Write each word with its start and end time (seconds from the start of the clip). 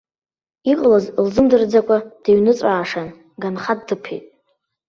Иҟалаз 0.71 1.05
лзымдырӡакәа 1.25 1.97
дныҩныҵәаашан, 2.23 3.07
ганха 3.41 3.73
дыԥеит. 3.87 4.25